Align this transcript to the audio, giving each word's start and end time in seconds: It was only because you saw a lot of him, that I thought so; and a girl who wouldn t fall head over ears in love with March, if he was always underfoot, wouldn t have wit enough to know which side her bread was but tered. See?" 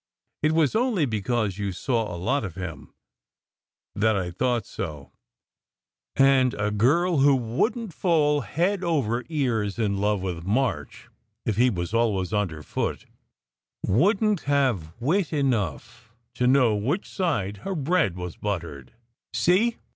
It 0.41 0.53
was 0.53 0.75
only 0.75 1.05
because 1.05 1.59
you 1.59 1.71
saw 1.71 2.11
a 2.11 2.17
lot 2.17 2.43
of 2.43 2.55
him, 2.55 2.91
that 3.93 4.15
I 4.15 4.31
thought 4.31 4.65
so; 4.65 5.11
and 6.49 6.55
a 6.55 6.71
girl 6.71 7.19
who 7.19 7.35
wouldn 7.35 7.89
t 7.89 7.93
fall 7.93 8.41
head 8.41 8.83
over 8.83 9.23
ears 9.29 9.77
in 9.77 9.97
love 9.97 10.23
with 10.23 10.43
March, 10.43 11.07
if 11.45 11.57
he 11.57 11.69
was 11.69 11.93
always 11.93 12.33
underfoot, 12.33 13.05
wouldn 13.85 14.37
t 14.37 14.45
have 14.45 14.91
wit 14.99 15.31
enough 15.31 16.11
to 16.33 16.47
know 16.47 16.73
which 16.75 17.07
side 17.07 17.57
her 17.57 17.75
bread 17.75 18.15
was 18.15 18.35
but 18.37 18.63
tered. 18.63 18.87
See?" 19.33 19.77